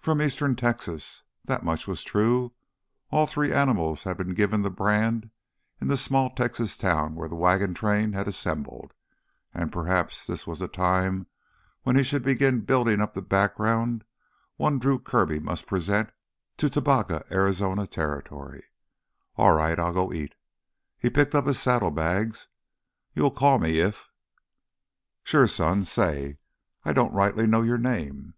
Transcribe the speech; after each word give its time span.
"From 0.00 0.20
Eastern... 0.20 0.56
Texas—" 0.56 1.22
That 1.44 1.62
much 1.62 1.86
was 1.86 2.02
true. 2.02 2.54
All 3.12 3.24
three 3.24 3.52
animals 3.52 4.02
had 4.02 4.16
been 4.16 4.34
given 4.34 4.62
the 4.62 4.68
brand 4.68 5.30
in 5.80 5.86
the 5.86 5.96
small 5.96 6.30
Texas 6.30 6.76
town 6.76 7.14
where 7.14 7.28
the 7.28 7.36
wagon 7.36 7.72
train 7.72 8.14
had 8.14 8.26
assembled. 8.26 8.94
And 9.52 9.70
perhaps 9.70 10.26
this 10.26 10.44
was 10.44 10.58
the 10.58 10.66
time 10.66 11.28
when 11.84 11.94
he 11.94 12.02
should 12.02 12.24
begin 12.24 12.62
building 12.62 13.00
up 13.00 13.14
the 13.14 13.22
background 13.22 14.02
one 14.56 14.80
Drew 14.80 14.98
Kirby 14.98 15.38
must 15.38 15.68
present 15.68 16.10
to 16.56 16.68
Tubacca, 16.68 17.24
Arizona 17.30 17.86
Territory. 17.86 18.64
"All 19.36 19.52
right, 19.54 19.78
I'll 19.78 19.92
go 19.94 20.12
eat." 20.12 20.34
He 20.98 21.10
picked 21.10 21.32
up 21.32 21.46
his 21.46 21.60
saddlebags. 21.60 22.48
"You'll 23.14 23.30
call 23.30 23.60
me 23.60 23.78
if——" 23.78 24.08
"Sure, 25.22 25.46
son. 25.46 25.84
Say, 25.84 26.38
I 26.84 26.92
don't 26.92 27.14
rightly 27.14 27.46
know 27.46 27.62
your 27.62 27.78
name...." 27.78 28.34